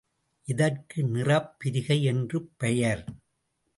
இதற்கு 0.47 1.03
நிறப் 1.03 1.55
பிரிகை 1.59 2.03
என்று 2.03 2.49
பெயர். 2.57 3.03